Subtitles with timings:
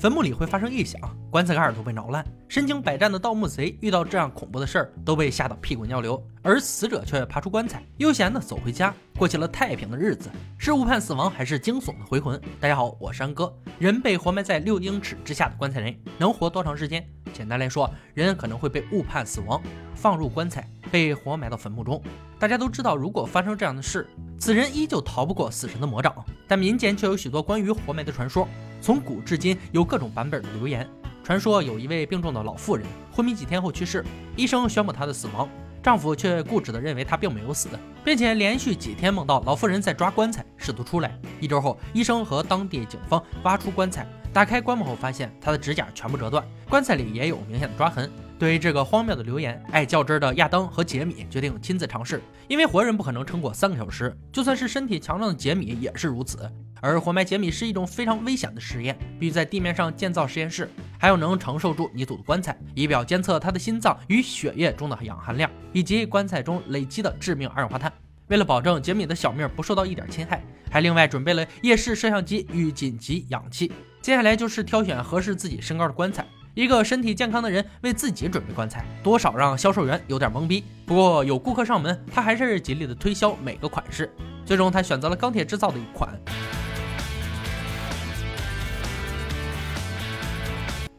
[0.00, 0.98] 坟墓里会发生异响，
[1.30, 2.24] 棺材盖都被挠烂。
[2.48, 6.18] 身经百战的盗墓贼遇到这样恐怖的事儿，都被吓得屁滚尿流。
[6.40, 10.30] 而死者却爬出棺材，悠闲地走回家，过起了太平的日子。
[10.56, 12.40] 是误判死亡，还是惊悚的回魂？
[12.58, 13.54] 大家好，我是安哥。
[13.78, 17.06] 人被活埋在六英尺之下的棺材内，能活多长时间？
[17.34, 19.60] 简单来说，人可能会被误判死亡，
[19.94, 22.02] 放入棺材，被活埋到坟墓中。
[22.38, 24.08] 大家都知道，如果发生这样的事，
[24.38, 26.24] 此人依旧逃不过死神的魔掌。
[26.48, 28.48] 但民间却有许多关于活埋的传说，
[28.80, 30.88] 从古至今有各种版本的流言。
[31.22, 34.04] 传说有一位病重的老妇人昏迷几天后去世，
[34.36, 35.48] 医生宣布她的死亡，
[35.82, 37.68] 丈夫却固执地认为她并没有死，
[38.04, 41.16] 并且连续几天梦到老妇人在抓棺材，试图出来。
[41.38, 48.10] 一周后，医生和当地警方挖出棺材，打开棺木后发现她的指甲全部折断，棺材里也有明显的抓痕。
[48.38, 56.50] 对于这个荒谬的流言，爱较真的亚当和杰米决定亲自尝试，因为活人不可能撑过三个小时，就算是身体强壮的杰米也是如此。
[56.80, 67.92] 而活埋杰米是一种非常危险的实验，必须在地面上建造实验室，还有能承受住泥土的棺材，以表监测他的心脏与血液中的氧含量，以及棺材中累积的致命二氧化碳。
[68.28, 73.72] 为了保证杰米的小命不受到一点侵害，还另外准备了夜视摄像机与紧急氧气。
[74.00, 76.24] 接下来就是挑选合适自己身高的棺材。
[76.54, 80.64] 一个身体健康的人为自己准备棺材，多少让销售员有点懵逼。
[80.84, 84.10] 不过有顾客上门，他还是极力的推销每个款式。
[84.44, 86.18] 最终他选择了钢铁制造的一款。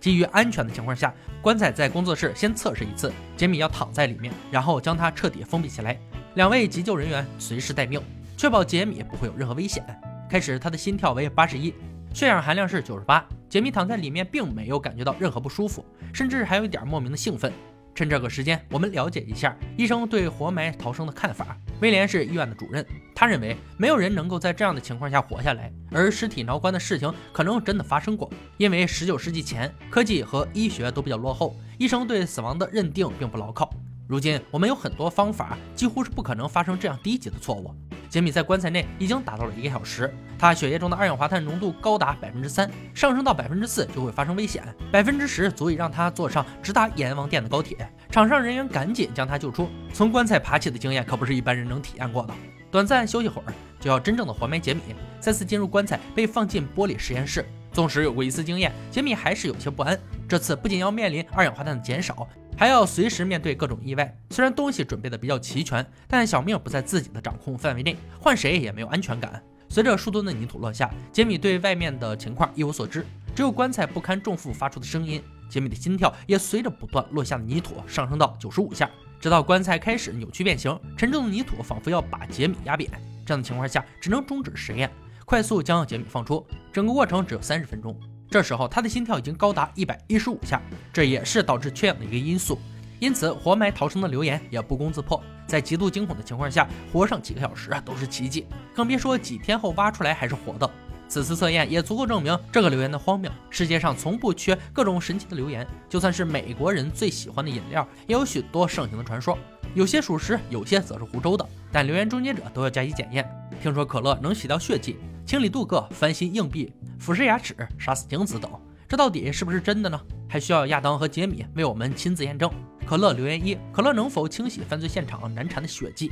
[0.02, 1.14] 基于安全的情况下，
[1.44, 3.14] 棺材在工作室先测试一次。
[3.38, 5.98] 杰米要躺在里面，然后将它彻底封闭起来。
[6.34, 8.02] 两位急救人员随时待命，
[8.36, 9.86] 确保杰米不会有任何危险。
[10.28, 11.74] 开始，他的心跳为八十一，
[12.14, 13.24] 血氧含量是九十八。
[13.48, 17.54] 杰米躺在里面，并没有感觉到任何不舒服，甚至还有一点莫名的兴奋。
[17.94, 21.56] 趁这个时间，我们了解一下医生对活埋逃生的看法。
[21.82, 28.32] 威廉是医院的主任，他认为没有人能够在这样的情况下活下来，而尸体挠棺的事情可能真的发生过。
[28.58, 33.68] 因为十九世纪前科技和医学都比较落后，医生对死亡的认定并不牢靠。
[34.08, 37.74] 如今我们有很多方法，几乎是不可能发生这样低级的错误。
[38.08, 47.88] 杰米在棺材内已经打到了一个小时，他血液中的二氧化碳浓度高达百分之三，上升到百分之四就会发生危险，百分之十足以让他坐上直达阎王殿的高铁。
[48.10, 52.34] 场上人员赶紧将他救出，从棺材爬起的经验可不是一般人能体验过的。
[52.72, 54.82] 短暂休息会儿，就要真正的活埋杰米，
[55.20, 57.46] 再次进入棺材，被放进玻璃实验室。
[57.72, 59.96] 纵使有过一次经验，杰米还是有些不安。
[60.28, 62.28] 这次不仅要面临二氧化碳的减少。
[62.58, 64.12] 还要随时面对各种意外。
[64.32, 69.40] 虽然东西准备的比较齐全，但小命不在自己的掌控范围内，换谁也没有安全感。
[69.72, 75.24] 随着数吨的泥土落下，杰米对外面的情况一无所知，只有棺材不堪重负发出的声音。
[75.50, 82.92] 杰米的心跳也随着不断落下的泥土上升到九十五下，直到棺材开始扭曲变形，沉重的泥土仿佛要把杰米压扁。
[83.26, 84.92] 这样的情况下，只能终止实验，
[85.24, 86.46] 快速将杰米放出。
[86.74, 87.98] 整个过程只有三十分钟。
[88.30, 90.62] 这时候他的心跳已经高达一百一十五下，
[90.92, 92.60] 这也是导致缺氧的一个因素。
[93.02, 95.20] 因此，活埋逃生的流言也不攻自破。
[95.48, 98.46] 在极度惊恐的情况下，活上几个小时都是奇迹，
[98.76, 100.70] 更别说几天后挖出来还是活的。
[101.08, 103.32] 此次测验也足够证明这个流言的荒谬。
[103.50, 109.36] 世界上从不缺各种神奇的流言，就算是美国人最喜欢的饮料，也有许多盛行的传说，
[109.74, 111.44] 有些属实，有些则是胡诌的。
[111.72, 113.28] 但流言终结者都要加以检验。
[113.64, 114.98] 听说可乐能洗掉血迹。
[115.26, 118.52] 清理镀铬、翻新硬币、腐蚀牙齿、杀死精子等，
[118.88, 120.00] 这到底是不是真的呢？
[120.30, 122.52] 还需要亚当和杰米为我们亲自验证。
[122.92, 126.12] 可乐留言一：可乐能否清洗犯罪现场难缠的血迹？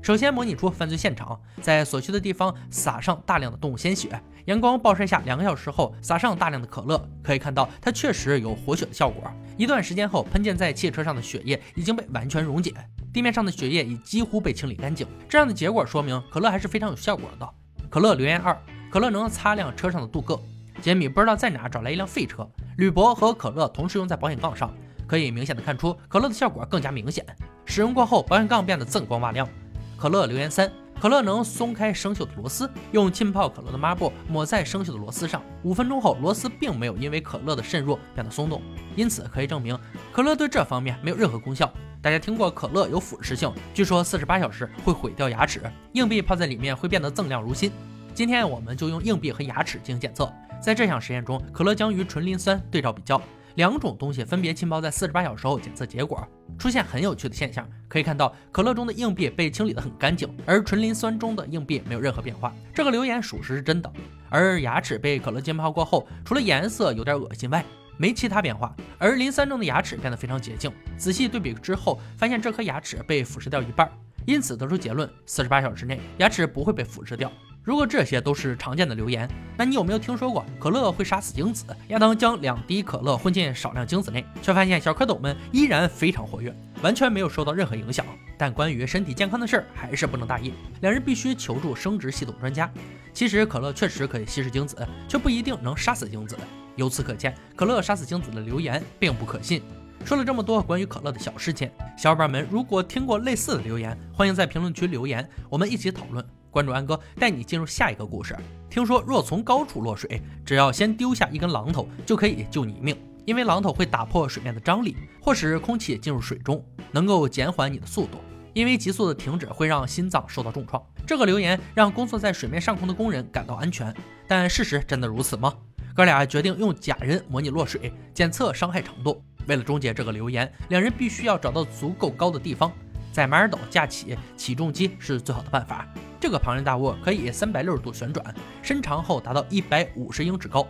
[0.00, 4.08] 首先模拟出犯罪现场，在所需的地方撒上大量的动物鲜血，
[4.44, 9.28] 阳光暴晒下两个小时后撒上大量的可乐，可以看到它确实有活血的效果。
[9.56, 12.72] 一段时间后，喷溅在汽车上的血液已经被完全溶解。
[13.12, 17.50] 地面上的血液已几乎被清理干净，这样的结果说明可乐还是非常有效果的。
[17.90, 18.56] 可乐留言二：
[18.92, 20.40] 可乐能擦亮车上的镀铬。
[20.82, 22.44] 杰米不知道在哪找来一辆废车，
[22.76, 24.74] 铝箔和可乐同时用在保险杠上，
[25.06, 27.24] 可以明显的看出可乐的效果更加明显。
[27.64, 29.48] 使用过后，保险杠变得锃光瓦亮。
[29.96, 30.68] 可乐留言三：
[31.00, 38.60] 可乐能松开生锈的螺丝，用浸泡可乐的抹布抹在生锈的螺丝上，五分钟后螺丝并没有因为可乐的渗入变得松动，
[38.96, 39.78] 因此可以证明
[40.10, 41.72] 可乐对这方面没有任何功效。
[42.00, 45.62] 大家听过可乐有腐蚀性，据说四十八小时会毁掉牙齿。
[45.92, 47.70] 硬币泡在里面会变得锃亮如新。
[48.12, 50.30] 今天我们就用硬币和牙齿进行检测。
[50.62, 53.20] 在这项实验中，可乐将与纯磷酸对照比较，
[53.56, 56.24] 两种东西分别浸泡在四十八小时后，检测结果
[56.56, 57.68] 出现很有趣的现象。
[57.88, 62.54] 可以看到，可乐中的硬币被清理得很干净，而纯磷酸中的硬币没有任何变化。
[62.72, 63.92] 这个留言属实是真的。
[64.30, 67.64] 而牙齿被可乐浸泡过后，除了颜色有点恶心外，
[67.98, 70.72] 没其他变化，而磷酸中的牙齿变得非常洁净。
[70.96, 73.90] 仔细对比之后，发现这颗牙齿被腐蚀掉一半，
[74.26, 77.30] 因此得出结论：四十八小时内牙齿不会被腐蚀掉。
[77.64, 81.64] 如果这些都是常见的留言，那你有没有听说过可乐会杀死精子？
[81.88, 88.04] 亚当将两滴可乐混进少量精子内，却发现小蝌蚪们依然非常活跃，完全没有受到任何影响。
[88.36, 92.68] 但关于身体健康的事儿还是不能大意，两人必须求助生殖系统专家。
[93.12, 94.76] 其实可乐确实可以稀释精子，
[95.06, 96.36] 却不一定能杀死精子。
[96.74, 99.62] 由此可见，可乐杀死精子的留言并不可信。
[100.04, 106.26] 说了这么多关于可乐的小事情，小伙伴们如果听过类似的留言，欢迎在评论区留言，我们一起讨论。
[106.52, 108.36] 关注安哥，带你进入下一个故事。
[108.68, 112.94] 听说若从高处落水，只要先丢下一根榔头，就可以救你一命。
[113.24, 118.18] 因为榔头会打破水面的张力，或使空气进入水中，能够减缓你的速度。
[118.52, 120.82] 因为急速的停止会让心脏受到重创。
[121.06, 123.94] 这个留言让工作在水面上空的工人感到安全，
[124.28, 125.54] 但事实真的如此吗？
[125.94, 129.24] 哥俩决定用假人模拟落水，检测伤害程度。
[129.46, 132.70] 为了终结这个留言，两人必须要找到足够高的地方。
[133.12, 135.86] 在马尔岛架起起重机是最好的办法。
[136.22, 138.24] 这个庞然大物可以三百六十度旋转，
[138.62, 140.64] 伸长后达到一百五十英尺高。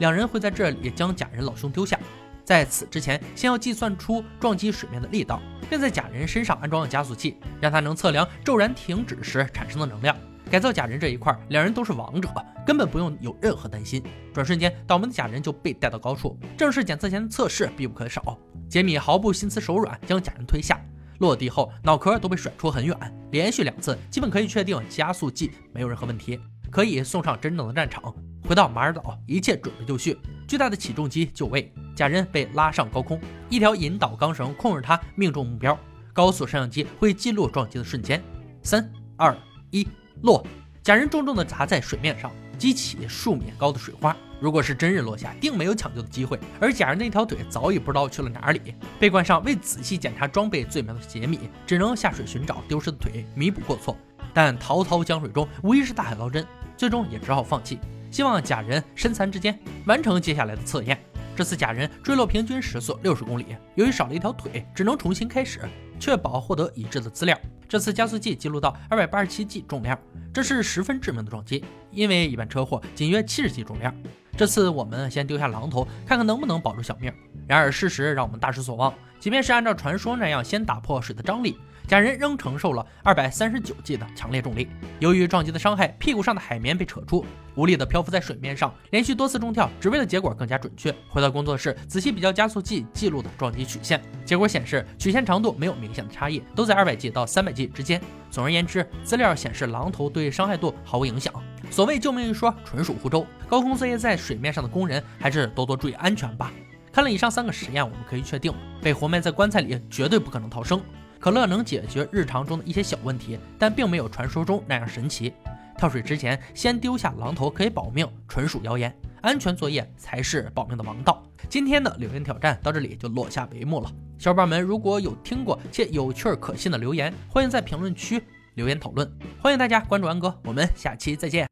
[0.00, 1.98] 两人会在这里将假人老兄丢下，
[2.44, 5.40] 在此之前，先要计算出撞击水面的力道，
[5.70, 10.14] 并在假人身上安装了加速器，让他能测量骤然停止时产生的能量。
[10.50, 14.02] 改造假人这一块，两人都是王者吧，根本不用有任何担心。
[14.34, 16.38] 转瞬间，倒霉的假人就被带到高处。
[16.54, 18.38] 正式检测前的测试必不可少。
[18.68, 20.78] 杰米毫不心慈手软，将假人推下。
[21.18, 22.96] 落地后，脑壳都被甩出很远，
[23.30, 28.14] 连续两次，基本可以确定加速剂没有任何问题，可以送上真正的战场。
[28.46, 30.16] 回到马尔岛，一切准备就绪，
[30.46, 33.20] 巨大的起重机就位，假人被拉上高空，
[33.50, 35.78] 一条引导钢绳控制他命中目标。
[36.12, 38.22] 高速摄像机会记录撞击的瞬间。
[38.62, 39.36] 三、二、
[39.70, 39.86] 一，
[40.22, 40.44] 落！
[40.82, 44.16] 假人重重地砸在水面上，激起数米高的水花。
[44.40, 46.38] 如果是真人落下，定没有抢救的机会。
[46.60, 48.74] 而假人那条腿早已不知道去了哪里。
[48.98, 53.96] 被冠上未仔细检查装备罪名的杰米，只能下水寻找丢失的腿，弥补过错。
[54.32, 56.46] 但滔滔江水中无疑是大海捞针，
[56.76, 57.78] 最终也只好放弃。
[58.10, 60.98] 希望假人身残志坚，完成接下来的测验。
[61.34, 65.60] 这次假人坠落平均时速六十公里，由于少了一条腿，只能重新开始，
[65.98, 67.38] 确保获得已知的资料。
[67.68, 69.98] 这次加速器记录到二百八十七 G 重量，
[70.32, 73.94] 这是十分致命的撞击，因为一般车祸仅约七十 G 重量。
[74.38, 77.12] 这次我们先丢下榔头，看看能不能保住小命。
[77.48, 81.58] 然而事实让我们大失所望，即便是按照传说那样先打破水的张力，
[81.88, 84.68] 假人仍承受了二百三十九 G 的强烈重力。
[85.00, 87.26] 由于撞击的伤害，屁股上的海绵被扯出，
[87.56, 90.94] 无力地漂浮在水面上，连续多次中跳，只为了结果更加准确。
[91.08, 98.00] 回到工作室，仔细比较加速器记录的撞击曲线，结果显示曲线长度没有明显的差异，都在二百 G 到三百 G 之间。
[98.30, 101.34] 总而言之，资料显示榔头对伤害度毫无影响。
[101.70, 103.24] 所谓救命一说，纯属胡诌。
[103.46, 106.52] 高空作业在水面上的工人还是多多注意安全吧。
[106.92, 110.80] 看了以上三个实验，我们可以确定，被活埋在棺材里绝对不可能逃生。
[111.20, 115.32] 可乐能解决日常中的一些小问题，但并没有传说中那样神奇。
[115.76, 118.92] 跳水之前先丢下榔头可以保命，纯属谣言。
[119.20, 121.22] 安全作业才是保命的王道。
[121.48, 123.90] 今天的留言挑战到这里就落下帷幕了。
[124.18, 128.20] 小伙伴们如果有听过且有趣可信的留言，欢迎在评论区
[128.54, 129.08] 留言讨论。
[129.40, 131.46] 欢迎大家关注安哥，我们下期再见。